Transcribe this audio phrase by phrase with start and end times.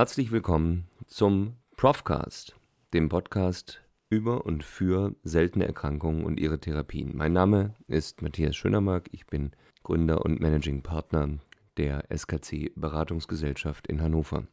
[0.00, 2.56] Herzlich willkommen zum Profcast,
[2.94, 7.14] dem Podcast über und für seltene Erkrankungen und ihre Therapien.
[7.14, 9.50] Mein Name ist Matthias Schönermark, ich bin
[9.82, 11.28] Gründer und Managing Partner
[11.76, 14.46] der SKC Beratungsgesellschaft in Hannover.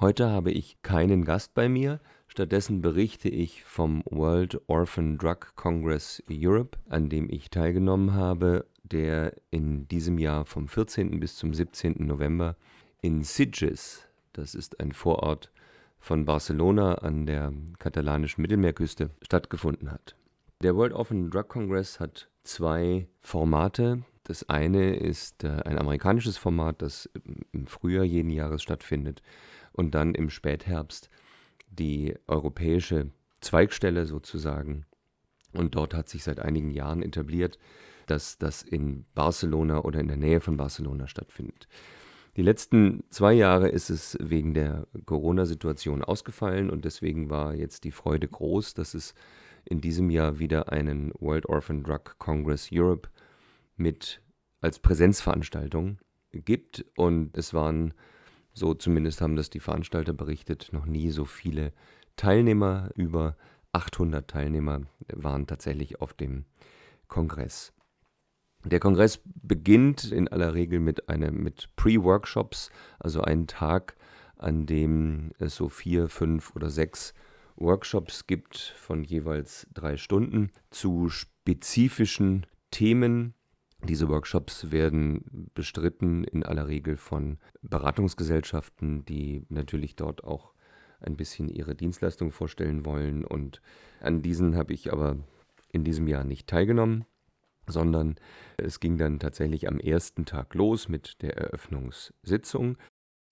[0.00, 6.22] Heute habe ich keinen Gast bei mir, stattdessen berichte ich vom World Orphan Drug Congress
[6.30, 11.20] Europe, an dem ich teilgenommen habe, der in diesem Jahr vom 14.
[11.20, 11.96] bis zum 17.
[11.98, 12.56] November
[13.02, 15.50] in Sitges, das ist ein Vorort
[15.98, 20.14] von Barcelona an der katalanischen Mittelmeerküste, stattgefunden hat.
[20.62, 24.04] Der World Orphan Drug Congress hat zwei Formate.
[24.24, 27.08] Das eine ist äh, ein amerikanisches Format, das
[27.52, 29.22] im Frühjahr jeden Jahres stattfindet
[29.72, 31.10] und dann im Spätherbst
[31.68, 34.86] die europäische Zweigstelle sozusagen.
[35.52, 37.58] Und dort hat sich seit einigen Jahren etabliert,
[38.06, 41.68] dass das in Barcelona oder in der Nähe von Barcelona stattfindet.
[42.36, 47.92] Die letzten zwei Jahre ist es wegen der Corona-Situation ausgefallen und deswegen war jetzt die
[47.92, 49.14] Freude groß, dass es
[49.64, 53.08] in diesem Jahr wieder einen World Orphan Drug Congress Europe
[53.76, 54.20] mit
[54.60, 55.98] als Präsenzveranstaltung
[56.32, 57.94] gibt und es waren,
[58.52, 61.72] so zumindest haben das die Veranstalter berichtet, noch nie so viele
[62.16, 63.36] Teilnehmer, über
[63.72, 66.46] 800 Teilnehmer waren tatsächlich auf dem
[67.08, 67.73] Kongress.
[68.64, 73.94] Der Kongress beginnt in aller Regel mit, mit Pre-Workshops, also einen Tag,
[74.38, 77.12] an dem es so vier, fünf oder sechs
[77.56, 83.34] Workshops gibt von jeweils drei Stunden zu spezifischen Themen.
[83.82, 90.54] Diese Workshops werden bestritten in aller Regel von Beratungsgesellschaften, die natürlich dort auch
[91.00, 93.26] ein bisschen ihre Dienstleistung vorstellen wollen.
[93.26, 93.60] Und
[94.00, 95.18] an diesen habe ich aber
[95.70, 97.04] in diesem Jahr nicht teilgenommen
[97.66, 98.16] sondern
[98.56, 102.76] es ging dann tatsächlich am ersten Tag los mit der Eröffnungssitzung.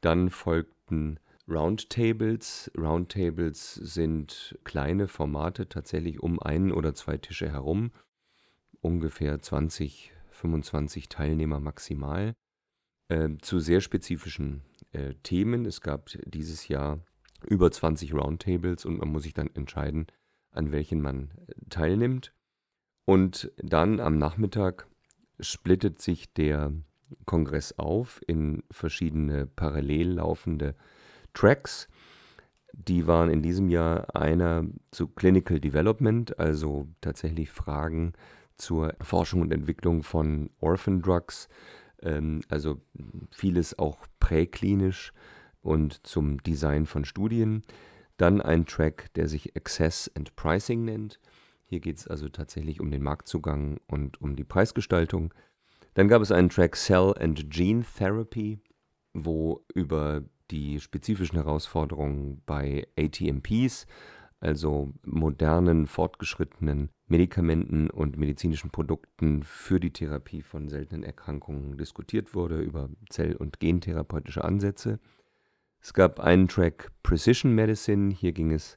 [0.01, 2.71] Dann folgten Roundtables.
[2.77, 7.93] Roundtables sind kleine Formate tatsächlich um einen oder zwei Tische herum,
[8.81, 12.35] ungefähr 20, 25 Teilnehmer maximal,
[13.09, 15.67] äh, zu sehr spezifischen äh, Themen.
[15.67, 17.01] Es gab dieses Jahr
[17.47, 20.07] über 20 Roundtables und man muss sich dann entscheiden,
[20.51, 22.33] an welchen man äh, teilnimmt.
[23.05, 24.87] Und dann am Nachmittag
[25.41, 26.73] splittet sich der
[27.27, 30.75] Kongress auf in verschiedene parallel laufende
[31.35, 31.89] Tracks.
[32.73, 38.15] Die waren in diesem Jahr einer zu Clinical Development, also tatsächlich Fragen
[38.57, 41.49] zur Forschung und Entwicklung von Orphan Drugs,
[42.01, 42.81] ähm, also
[43.31, 45.13] vieles auch präklinisch
[45.61, 47.63] und zum Design von Studien.
[48.17, 51.19] Dann ein Track, der sich Access and Pricing nennt.
[51.73, 55.33] Hier geht es also tatsächlich um den Marktzugang und um die Preisgestaltung.
[55.95, 58.61] Dann gab es einen Track Cell and Gene Therapy,
[59.15, 63.87] wo über die spezifischen Herausforderungen bei ATMPs,
[64.39, 72.61] also modernen, fortgeschrittenen Medikamenten und medizinischen Produkten für die Therapie von seltenen Erkrankungen diskutiert wurde,
[72.61, 75.01] über Zell- und Gentherapeutische Ansätze.
[75.81, 78.77] Es gab einen Track Precision Medicine, hier ging es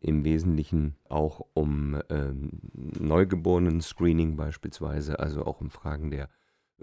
[0.00, 6.28] im Wesentlichen auch um ähm, Neugeborenen-Screening beispielsweise, also auch um Fragen der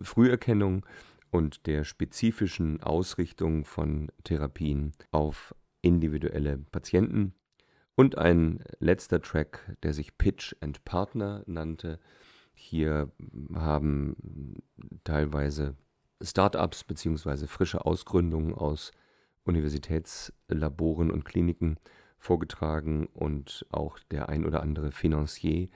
[0.01, 0.85] Früherkennung
[1.31, 7.34] und der spezifischen Ausrichtung von Therapien auf individuelle Patienten.
[7.96, 12.00] Und ein letzter Track, der sich Pitch and Partner nannte.
[12.53, 13.12] Hier
[13.53, 14.16] haben
[15.03, 15.75] teilweise
[16.22, 17.45] Startups bzw.
[17.45, 18.91] frische Ausgründungen aus
[19.44, 21.78] Universitätslaboren und Kliniken
[22.23, 25.67] vorgetragen und auch der ein oder andere Financier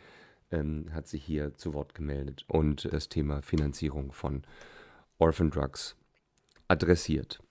[0.50, 4.44] ähm, hat sich hier zu Wort gemeldet und das Thema Finanzierung von
[5.20, 5.98] Orphan Drugs
[6.70, 7.42] adressiert.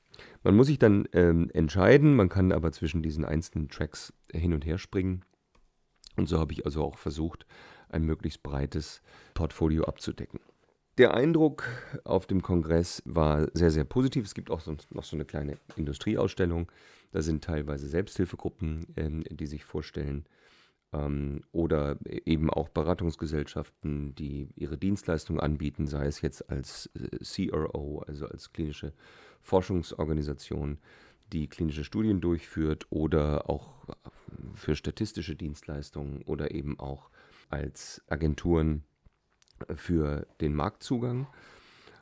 [0.43, 4.65] Man muss sich dann ähm, entscheiden, man kann aber zwischen diesen einzelnen Tracks hin und
[4.65, 5.27] her springen.
[6.17, 7.45] Und so habe ich also auch versucht,
[7.91, 9.03] ein möglichst breites
[9.35, 10.41] Portfolio abzudecken.
[10.97, 11.65] Der Eindruck
[12.05, 14.25] auf dem Kongress war sehr, sehr positiv.
[14.25, 16.73] Es gibt auch noch so eine kleine Industrieausstellung.
[17.13, 20.27] Da sind teilweise Selbsthilfegruppen, ähm, die sich vorstellen.
[20.93, 27.19] Ähm, oder eben auch Beratungsgesellschaften, die ihre Dienstleistungen anbieten, sei es jetzt als äh,
[27.49, 28.93] CRO, also als klinische
[29.41, 30.79] Forschungsorganisation,
[31.33, 33.87] die klinische Studien durchführt oder auch
[34.55, 37.11] für statistische Dienstleistungen oder eben auch
[37.49, 38.85] als Agenturen
[39.75, 41.27] für den Marktzugang.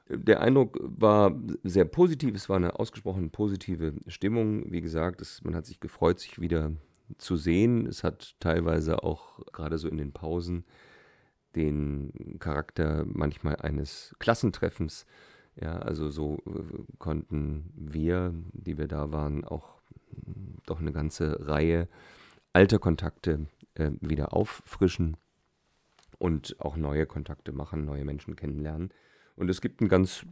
[0.08, 4.70] Der Eindruck war sehr positiv, es war eine ausgesprochen positive Stimmung.
[4.70, 6.72] Wie gesagt, es, man hat sich gefreut, sich wieder
[7.16, 7.86] zu sehen.
[7.86, 10.64] Es hat teilweise auch gerade so in den Pausen
[11.56, 15.06] den Charakter manchmal eines Klassentreffens.
[15.60, 19.80] Ja, also so äh, konnten wir, die wir da waren, auch
[20.66, 21.88] doch eine ganze Reihe
[22.52, 25.16] alter Kontakte äh, wieder auffrischen
[26.18, 28.90] und auch neue Kontakte machen, neue Menschen kennenlernen.
[29.36, 30.24] Und es gibt einen ganz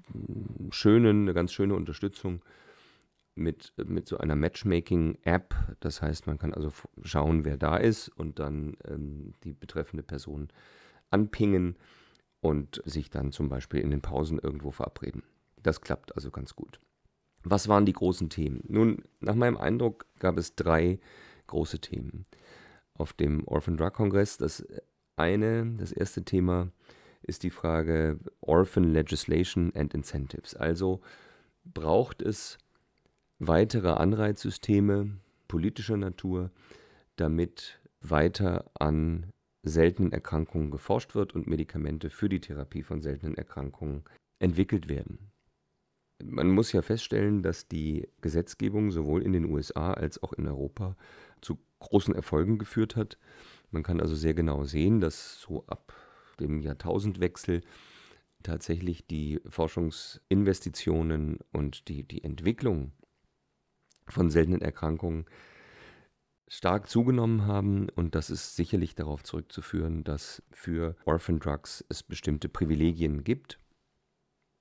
[0.70, 2.42] schönen, eine ganz schöne Unterstützung
[3.34, 5.54] mit, mit so einer Matchmaking-App.
[5.80, 6.72] Das heißt, man kann also
[7.02, 10.48] schauen, wer da ist und dann ähm, die betreffende Person
[11.10, 11.76] anpingen
[12.40, 15.22] und sich dann zum Beispiel in den Pausen irgendwo verabreden.
[15.62, 16.80] Das klappt also ganz gut.
[17.44, 18.62] Was waren die großen Themen?
[18.68, 21.00] Nun, nach meinem Eindruck gab es drei
[21.46, 22.24] große Themen
[22.94, 24.38] auf dem Orphan Drug Kongress.
[24.38, 24.64] Das
[25.16, 26.70] eine, das erste Thema
[27.22, 30.54] ist die Frage Orphan Legislation and Incentives.
[30.54, 31.00] Also
[31.64, 32.58] braucht es
[33.38, 36.50] weitere Anreizsysteme politischer Natur,
[37.16, 39.26] damit weiter an
[39.62, 44.02] seltenen Erkrankungen geforscht wird und Medikamente für die Therapie von seltenen Erkrankungen
[44.38, 45.30] entwickelt werden.
[46.24, 50.96] Man muss ja feststellen, dass die Gesetzgebung sowohl in den USA als auch in Europa
[51.40, 53.18] zu großen Erfolgen geführt hat.
[53.70, 55.92] Man kann also sehr genau sehen, dass so ab
[56.42, 57.62] dem Jahrtausendwechsel
[58.42, 62.92] tatsächlich die Forschungsinvestitionen und die, die Entwicklung
[64.08, 65.26] von seltenen Erkrankungen
[66.48, 72.50] stark zugenommen haben und das ist sicherlich darauf zurückzuführen, dass für Orphan Drugs es bestimmte
[72.50, 73.58] Privilegien gibt.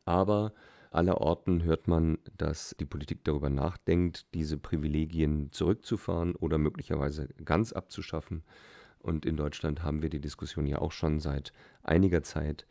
[0.05, 0.53] Aber
[0.91, 8.43] allerorten hört man, dass die Politik darüber nachdenkt, diese Privilegien zurückzufahren oder möglicherweise ganz abzuschaffen.
[9.01, 11.53] Und in Deutschland haben wir die Diskussion ja auch schon seit
[11.83, 12.65] einiger Zeit,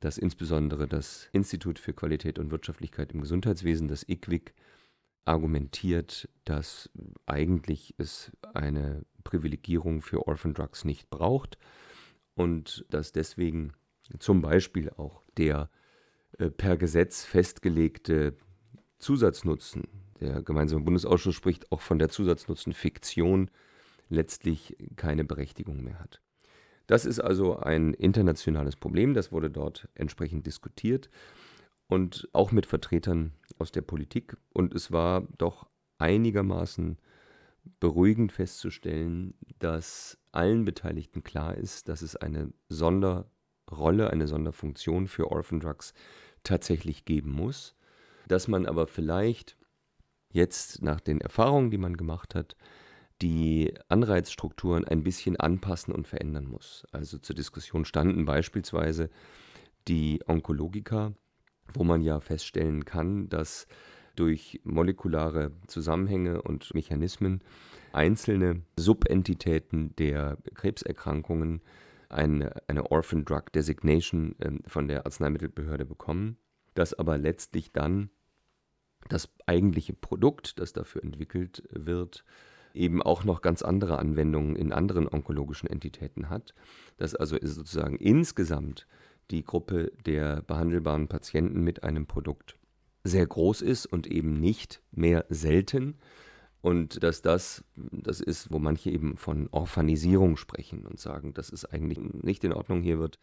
[0.00, 4.54] dass insbesondere das Institut für Qualität und Wirtschaftlichkeit im Gesundheitswesen, das IQWIC,
[5.24, 6.90] argumentiert, dass
[7.26, 11.58] eigentlich es eine Privilegierung für Orphan Drugs nicht braucht
[12.34, 13.74] und dass deswegen
[14.18, 15.68] zum Beispiel auch der
[16.38, 18.36] äh, per Gesetz festgelegte
[18.98, 19.84] Zusatznutzen,
[20.20, 23.50] der gemeinsame Bundesausschuss spricht auch von der Zusatznutzenfiktion,
[24.08, 26.20] letztlich keine Berechtigung mehr hat.
[26.86, 31.10] Das ist also ein internationales Problem, das wurde dort entsprechend diskutiert
[31.86, 34.36] und auch mit Vertretern aus der Politik.
[34.54, 35.68] Und es war doch
[35.98, 36.98] einigermaßen
[37.80, 45.60] beruhigend festzustellen, dass allen Beteiligten klar ist, dass es eine Sonderrolle, eine Sonderfunktion für Orphan
[45.60, 45.92] Drugs
[46.42, 47.74] tatsächlich geben muss,
[48.28, 49.58] dass man aber vielleicht
[50.30, 52.56] jetzt nach den Erfahrungen, die man gemacht hat,
[53.22, 56.84] die Anreizstrukturen ein bisschen anpassen und verändern muss.
[56.92, 59.10] Also zur Diskussion standen beispielsweise
[59.88, 61.12] die Onkologika,
[61.74, 63.66] wo man ja feststellen kann, dass
[64.14, 67.40] durch molekulare Zusammenhänge und Mechanismen
[67.92, 71.62] einzelne Subentitäten der Krebserkrankungen
[72.08, 76.36] eine, eine Orphan Drug Designation äh, von der Arzneimittelbehörde bekommen,
[76.74, 78.10] dass aber letztlich dann
[79.08, 82.24] das eigentliche Produkt, das dafür entwickelt wird,
[82.74, 86.54] eben auch noch ganz andere Anwendungen in anderen onkologischen Entitäten hat.
[86.96, 88.86] Dass also sozusagen insgesamt
[89.30, 92.56] die Gruppe der behandelbaren Patienten mit einem Produkt
[93.04, 95.96] sehr groß ist und eben nicht mehr selten.
[96.60, 101.66] Und dass das, das ist, wo manche eben von Orphanisierung sprechen und sagen, das ist
[101.66, 103.18] eigentlich nicht in Ordnung, hier wird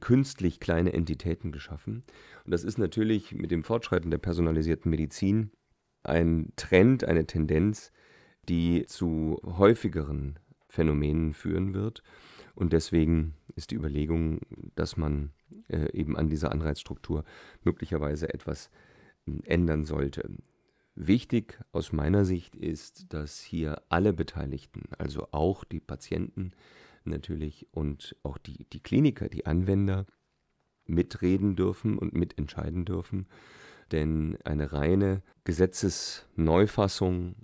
[0.00, 2.04] künstlich kleine Entitäten geschaffen.
[2.44, 5.50] Und das ist natürlich mit dem Fortschreiten der personalisierten Medizin
[6.02, 7.92] ein Trend, eine Tendenz,
[8.48, 10.38] die zu häufigeren
[10.68, 12.02] Phänomenen führen wird.
[12.54, 14.40] Und deswegen ist die Überlegung,
[14.74, 15.32] dass man
[15.68, 17.24] äh, eben an dieser Anreizstruktur
[17.64, 18.70] möglicherweise etwas
[19.26, 20.30] äh, ändern sollte.
[20.94, 26.52] Wichtig aus meiner Sicht ist, dass hier alle Beteiligten, also auch die Patienten
[27.04, 30.06] natürlich und auch die, die Kliniker, die Anwender,
[30.86, 33.26] mitreden dürfen und mitentscheiden dürfen.
[33.92, 37.34] Denn eine reine Gesetzesneufassung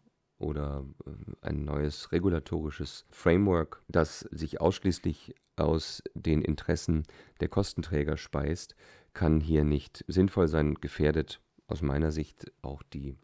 [0.42, 1.11] oder äh,
[1.42, 7.04] ein neues regulatorisches Framework, das sich ausschließlich aus den Interessen
[7.40, 8.75] der Kostenträger speist,
[9.14, 13.16] kann hier nicht sinnvoll sein, gefährdet aus meiner Sicht auch die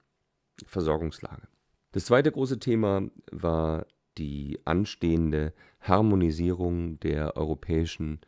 [0.67, 1.49] Versorgungslage.
[1.93, 3.87] Das zweite große Thema war
[4.19, 8.21] die anstehende Harmonisierung der europäischen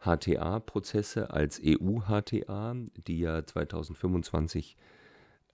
[0.00, 2.74] HTA-Prozesse als EU-HTA,
[3.06, 4.76] die ja 2025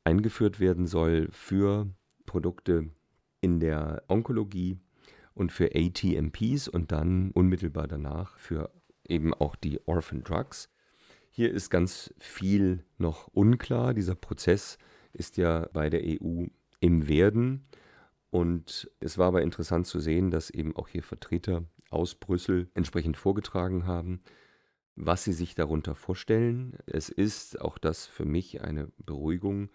[0.04, 1.88] eingeführt werden soll für
[2.36, 2.90] Produkte
[3.40, 4.78] in der Onkologie
[5.32, 8.70] und für ATMPs und dann unmittelbar danach für
[9.08, 10.68] eben auch die Orphan Drugs.
[11.30, 13.94] Hier ist ganz viel noch unklar.
[13.94, 14.76] Dieser Prozess
[15.14, 16.44] ist ja bei der EU
[16.80, 17.64] im Werden.
[18.28, 23.16] Und es war aber interessant zu sehen, dass eben auch hier Vertreter aus Brüssel entsprechend
[23.16, 24.20] vorgetragen haben,
[24.94, 26.76] was sie sich darunter vorstellen.
[26.84, 29.70] Es ist auch das für mich eine Beruhigung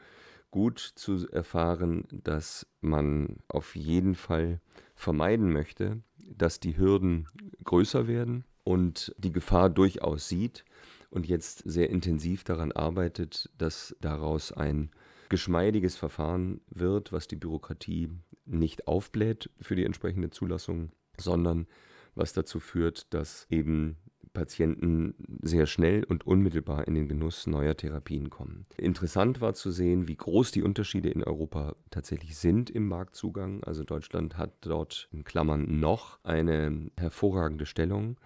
[0.51, 4.61] gut zu erfahren, dass man auf jeden Fall
[4.95, 7.27] vermeiden möchte, dass die Hürden
[7.63, 10.65] größer werden und die Gefahr durchaus sieht
[11.09, 14.91] und jetzt sehr intensiv daran arbeitet, dass daraus ein
[15.29, 18.09] geschmeidiges Verfahren wird, was die Bürokratie
[18.45, 21.67] nicht aufbläht für die entsprechende Zulassung, sondern
[22.15, 23.97] was dazu führt, dass eben
[24.33, 28.65] Patienten sehr schnell und unmittelbar in den Genuss neuer Therapien kommen.
[28.77, 33.63] Interessant war zu sehen, wie groß die Unterschiede in Europa tatsächlich sind im Marktzugang.
[33.63, 38.17] Also Deutschland hat dort in Klammern noch eine hervorragende Stellung.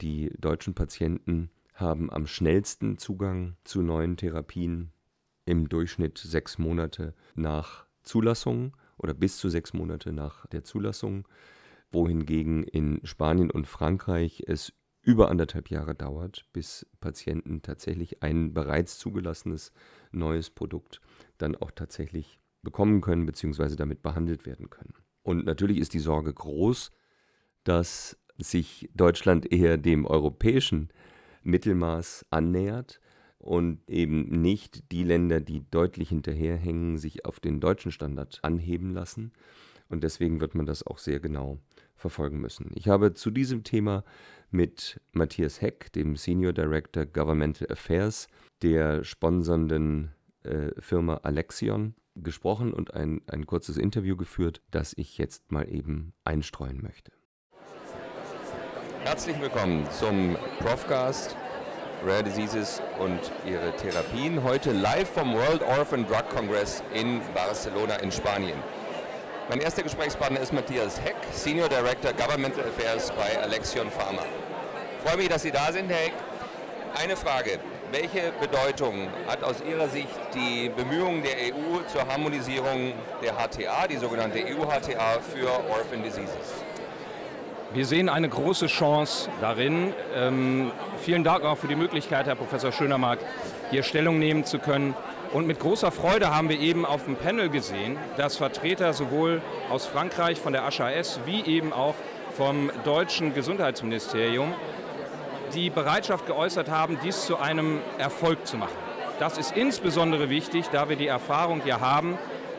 [0.00, 4.92] Die deutschen Patienten haben am schnellsten Zugang zu neuen Therapien
[5.44, 11.26] im Durchschnitt sechs Monate nach Zulassung oder bis zu sechs Monate nach der Zulassung,
[11.90, 18.98] wohingegen in Spanien und Frankreich es über anderthalb Jahre dauert, bis Patienten tatsächlich ein bereits
[18.98, 19.72] zugelassenes
[20.12, 21.00] neues Produkt
[21.38, 23.74] dann auch tatsächlich bekommen können bzw.
[23.74, 24.94] damit behandelt werden können.
[25.22, 26.90] Und natürlich ist die Sorge groß,
[27.64, 30.88] dass sich Deutschland eher dem europäischen
[31.42, 33.00] Mittelmaß annähert
[33.38, 39.32] und eben nicht die Länder, die deutlich hinterherhängen, sich auf den deutschen Standard anheben lassen.
[39.88, 41.58] Und deswegen wird man das auch sehr genau
[41.94, 42.70] verfolgen müssen.
[42.74, 44.04] Ich habe zu diesem Thema
[44.52, 48.28] mit Matthias Heck, dem Senior Director Governmental Affairs
[48.62, 50.12] der sponsernden
[50.44, 56.12] äh, Firma Alexion, gesprochen und ein, ein kurzes Interview geführt, das ich jetzt mal eben
[56.24, 57.10] einstreuen möchte.
[59.04, 61.36] Herzlich willkommen zum Profcast
[62.04, 64.42] Rare Diseases und ihre Therapien.
[64.42, 68.58] Heute live vom World Orphan Drug Congress in Barcelona in Spanien.
[69.48, 74.22] Mein erster Gesprächspartner ist Matthias Heck, Senior Director Governmental Affairs bei Alexion Pharma.
[75.04, 76.12] Freue mich, dass Sie da sind, Herr Heck.
[76.94, 77.58] Eine Frage.
[77.90, 83.96] Welche Bedeutung hat aus Ihrer Sicht die Bemühungen der EU zur Harmonisierung der HTA, die
[83.96, 86.54] sogenannte EU-HTA, für Orphan Diseases?
[87.74, 89.92] Wir sehen eine große Chance darin.
[90.14, 93.18] Ähm, vielen Dank auch für die Möglichkeit, Herr Professor Schönermark,
[93.72, 94.94] hier Stellung nehmen zu können.
[95.32, 99.84] Und mit großer Freude haben wir eben auf dem Panel gesehen, dass Vertreter sowohl aus
[99.84, 101.96] Frankreich von der HAS wie eben auch
[102.36, 104.54] vom deutschen Gesundheitsministerium
[105.54, 108.76] die Bereitschaft geäußert haben, dies zu einem Erfolg zu machen.
[109.18, 112.18] Das ist insbesondere wichtig, da wir die Erfahrung ja haben,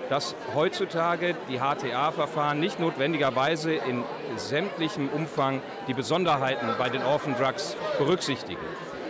[0.09, 4.03] dass heutzutage die HTA-Verfahren nicht notwendigerweise in
[4.35, 8.61] sämtlichem Umfang die Besonderheiten bei den Orphan Drugs berücksichtigen.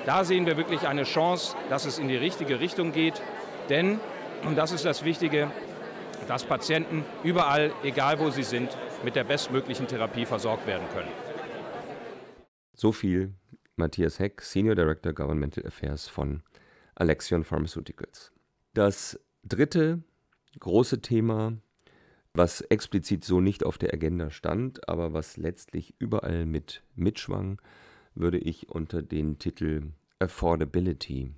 [0.06, 3.22] Da sehen wir wirklich eine Chance, dass es in die richtige Richtung geht,
[3.70, 4.00] denn,
[4.46, 5.50] und das ist das Wichtige,
[6.28, 11.12] dass Patienten überall, egal wo sie sind, mit der bestmöglichen Therapie versorgt werden können.
[12.76, 13.34] So viel
[13.76, 16.44] Matthias Heck, Senior Director Governmental Affairs von
[16.96, 18.32] Alexion Pharmaceuticals.
[18.74, 20.04] Das dritte
[20.60, 21.58] große Thema,
[22.34, 27.62] was explizit so nicht auf der Agenda stand, aber was letztlich überall mit mitschwang,
[28.16, 31.32] würde ich unter den Titel Affordability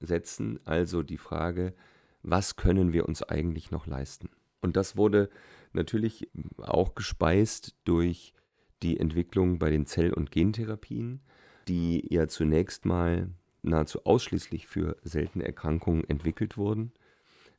[0.00, 1.74] setzen, also die Frage,
[2.22, 4.30] was können wir uns eigentlich noch leisten?
[4.60, 5.30] Und das wurde
[5.72, 6.28] natürlich
[6.58, 8.34] auch gespeist durch
[8.82, 11.20] die Entwicklung bei den Zell- und Gentherapien,
[11.68, 13.30] die ja zunächst mal
[13.62, 16.92] nahezu ausschließlich für seltene Erkrankungen entwickelt wurden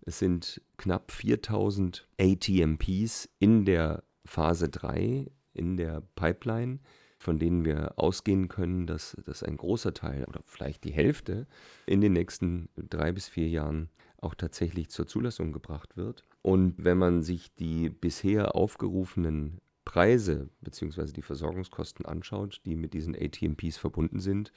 [0.02, 6.80] es sind knapp 4000 ATMPs in der Phase 3, in der Pipeline,
[7.18, 11.48] von denen wir ausgehen können, dass, dass ein großer Teil oder vielleicht die Hälfte
[11.86, 13.90] in den nächsten drei bis vier Jahren
[14.22, 16.24] auch tatsächlich zur Zulassung gebracht wird.
[16.42, 19.60] Und wenn man sich die bisher aufgerufenen
[19.90, 21.14] Preise bzw.
[21.14, 24.52] die Versorgungskosten anschaut, die mit diesen ATMPs verbunden sind,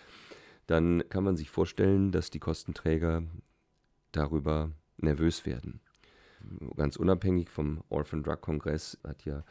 [0.66, 3.22] dann kann man sich vorstellen, dass die Kostenträger
[4.12, 5.80] darüber nervös werden.
[6.76, 9.42] Ganz unabhängig vom Orphan Drug Kongress hat ja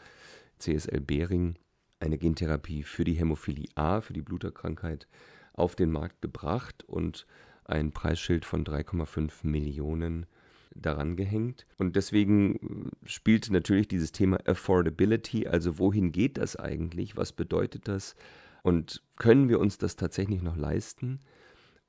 [0.59, 1.55] CSL Behring
[1.99, 5.07] eine Gentherapie für die Hämophilie A, für die Bluterkrankheit,
[5.53, 7.25] auf den Markt gebracht und
[7.65, 10.27] ein Preisschild von 3,5 Millionen
[10.75, 11.65] daran gehängt.
[11.77, 18.15] Und deswegen spielt natürlich dieses Thema Affordability, also wohin geht das eigentlich, was bedeutet das
[18.63, 21.19] und können wir uns das tatsächlich noch leisten?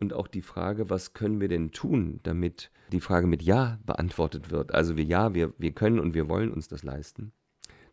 [0.02, 4.50] und auch die Frage, was können wir denn tun, damit die Frage mit Ja beantwortet
[4.50, 4.74] wird.
[4.74, 7.32] Also wir ja, wir, wir können und wir wollen uns das leisten.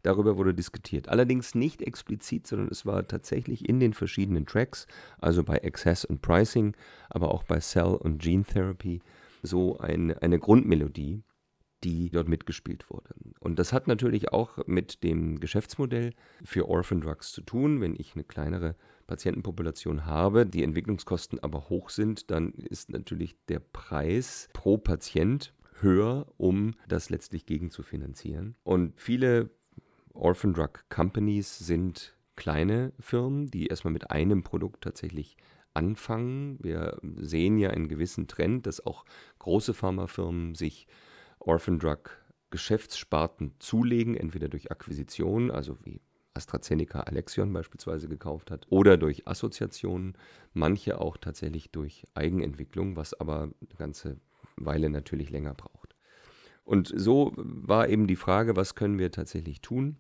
[0.01, 1.10] Darüber wurde diskutiert.
[1.10, 4.88] Allerdings nicht explizit, sondern es war tatsächlich in den verschiedenen Tracks,
[5.19, 6.75] also bei Access und Pricing,
[7.10, 9.01] aber auch bei Cell und Gene Therapy,
[9.41, 11.24] so ein, eine Grundmelodie,
[11.84, 13.13] die dort mitgespielt wurde.
[13.39, 17.79] Und das hat natürlich auch mit dem Geschäftsmodell für Orphan Drugs zu tun.
[17.81, 18.75] Wenn ich eine kleinere
[19.08, 26.27] Patientenpopulation habe, die Entwicklungskosten aber hoch sind, dann ist natürlich der Preis pro Patient höher,
[26.38, 28.55] um das letztlich gegenzufinanzieren.
[28.63, 29.50] Und viele
[30.13, 35.38] Orphan Drug Companies sind kleine Firmen, die erstmal mit einem Produkt tatsächlich
[35.73, 36.57] anfangen.
[36.61, 39.05] Wir sehen ja einen gewissen Trend, dass auch
[39.39, 40.88] große Pharmafirmen sich
[41.39, 42.09] Orphan Drug
[42.51, 46.01] Geschäftssparten zulegen, entweder durch Akquisition, also wie
[46.33, 50.13] AstraZeneca Alexion beispielsweise gekauft hat, oder durch Assoziationen,
[50.53, 54.17] manche auch tatsächlich durch Eigenentwicklung, was aber eine ganze
[54.55, 55.95] Weile natürlich länger braucht.
[56.63, 59.97] Und so war eben die Frage, was können wir tatsächlich tun?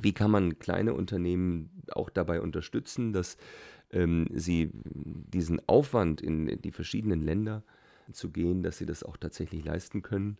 [0.00, 3.36] Wie kann man kleine Unternehmen auch dabei unterstützen, dass
[3.90, 7.62] ähm, sie diesen Aufwand in die verschiedenen Länder
[8.12, 10.38] zu gehen, dass sie das auch tatsächlich leisten können?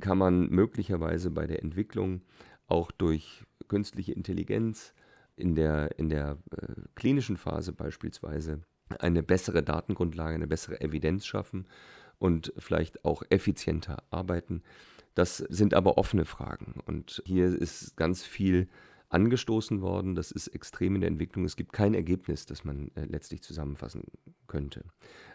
[0.00, 2.22] Kann man möglicherweise bei der Entwicklung
[2.66, 4.94] auch durch künstliche Intelligenz
[5.36, 8.60] in der, in der äh, klinischen Phase beispielsweise
[8.98, 11.66] eine bessere Datengrundlage, eine bessere Evidenz schaffen
[12.18, 14.62] und vielleicht auch effizienter arbeiten.
[15.14, 16.74] Das sind aber offene Fragen.
[16.84, 18.68] Und hier ist ganz viel
[19.10, 20.14] angestoßen worden.
[20.14, 21.44] Das ist extrem in der Entwicklung.
[21.44, 24.04] Es gibt kein Ergebnis, das man äh, letztlich zusammenfassen
[24.46, 24.84] könnte.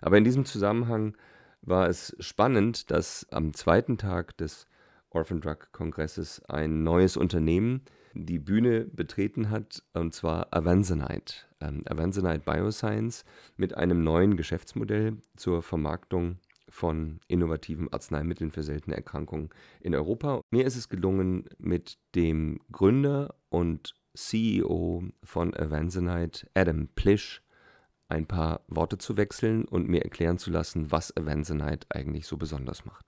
[0.01, 1.15] Aber in diesem Zusammenhang
[1.61, 4.67] war es spannend, dass am zweiten Tag des
[5.09, 7.81] Orphan Drug Kongresses ein neues Unternehmen
[8.13, 11.35] die Bühne betreten hat, und zwar Avanzanite.
[11.59, 13.25] Ähm, Avanzanite Bioscience
[13.57, 16.37] mit einem neuen Geschäftsmodell zur Vermarktung
[16.69, 19.49] von innovativen Arzneimitteln für seltene Erkrankungen
[19.81, 20.41] in Europa.
[20.51, 27.41] Mir ist es gelungen, mit dem Gründer und CEO von Avanzanite, Adam Plish,
[28.07, 32.85] ein paar Worte zu wechseln und mir erklären zu lassen, was Avanzanite eigentlich so besonders
[32.85, 33.01] macht.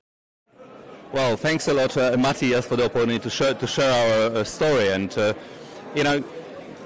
[1.13, 4.43] Well, thanks a lot, uh, Matthias, for the opportunity to share, to share our uh,
[4.43, 4.91] story.
[4.91, 5.33] And, uh,
[5.95, 6.21] you know,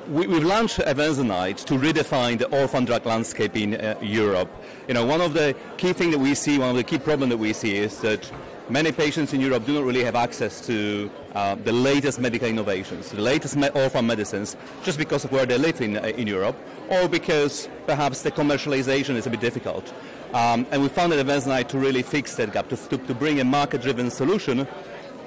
[0.08, 4.50] we, have launched Avanzanite to redefine the orphan drug landscape in uh, Europe.
[4.88, 7.32] You know, one of the key things that we see, one of the key problems
[7.32, 8.32] that we see is that
[8.70, 13.12] many patients in Europe do not really have access to uh, the latest medical innovations,
[13.12, 16.56] the latest me- orphan medicines, just because of where they live in, uh, in Europe,
[16.90, 19.94] or because perhaps the commercialization is a bit difficult.
[20.34, 23.40] Um, and we found that Avanzanite to really fix that gap, to, to, to bring
[23.42, 24.68] a market-driven solution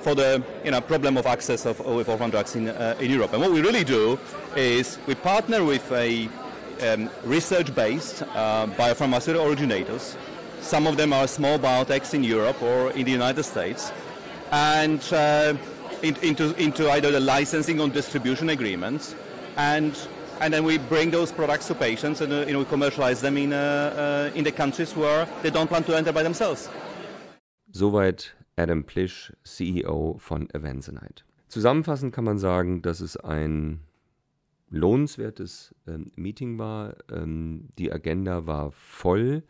[0.04, 3.32] for the you know, problem of access of, orphan drugs in, uh, in Europe.
[3.32, 4.18] And what we really do
[4.54, 6.28] is we partner with a
[6.82, 10.16] um, research-based uh, biopharmaceutical originators.
[10.60, 13.92] Some of them are small biotechs in Europe or in the United States,
[14.52, 15.54] and uh,
[16.02, 19.14] in, into, into either the licensing or distribution agreements,
[19.56, 19.96] and
[20.40, 23.36] and then we bring those products to patients and uh, you know we commercialize them
[23.36, 26.68] in uh, uh, in the countries where they don't plan to enter by themselves.
[27.72, 31.24] Soweit Adam Plish, CEO von Avanzanite.
[31.48, 33.80] Zusammenfassend kann man sagen, dass es ein
[34.70, 36.96] lohnenswertes ähm, Meeting war.
[37.10, 39.44] Ähm, die Agenda war voll.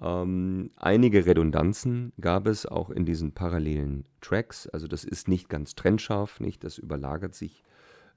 [0.00, 4.66] Ähm, einige Redundanzen gab es auch in diesen parallelen Tracks.
[4.68, 6.64] Also das ist nicht ganz trennscharf, nicht?
[6.64, 7.62] Das überlagert sich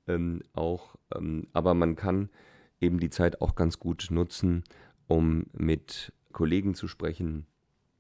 [0.07, 0.95] ähm, auch.
[1.15, 2.29] Ähm, aber man kann
[2.79, 4.63] eben die Zeit auch ganz gut nutzen,
[5.07, 7.45] um mit Kollegen zu sprechen,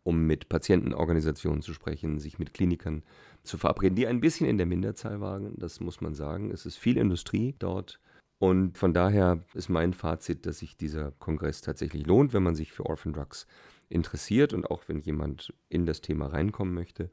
[0.03, 3.03] um mit Patientenorganisationen zu sprechen, sich mit Klinikern
[3.43, 6.51] zu verabreden, die ein bisschen in der Minderzahl waren, das muss man sagen.
[6.51, 7.99] Es ist viel Industrie dort.
[8.39, 12.73] Und von daher ist mein Fazit, dass sich dieser Kongress tatsächlich lohnt, wenn man sich
[12.73, 13.47] für Orphan Drugs
[13.89, 17.09] interessiert und auch wenn jemand in das Thema reinkommen möchte,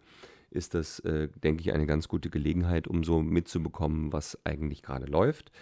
[0.51, 5.07] ist das, äh, denke ich, eine ganz gute Gelegenheit, um so mitzubekommen, was eigentlich gerade
[5.07, 5.53] läuft.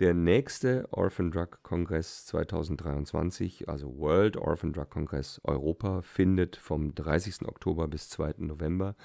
[0.00, 7.42] Der nächste Orphan Drug Kongress 2023, also World Orphan Drug Congress Europa, findet vom 30.
[7.46, 8.36] Oktober bis 2.
[8.38, 8.96] November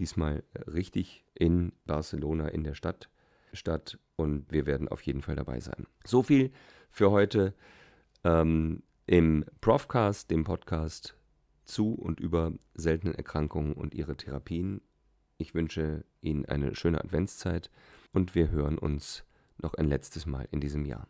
[0.00, 3.08] diesmal richtig in Barcelona in der Stadt
[3.52, 5.86] statt und wir werden auf jeden Fall dabei sein.
[6.04, 6.50] So viel
[6.90, 7.54] für heute
[8.24, 11.16] ähm, im Profcast, dem Podcast
[11.64, 14.80] zu und über seltene Erkrankungen und ihre Therapien.
[15.38, 17.70] Ich wünsche Ihnen eine schöne Adventszeit
[18.12, 19.24] und wir hören uns
[19.62, 21.06] noch ein letztes Mal in diesem Jahr.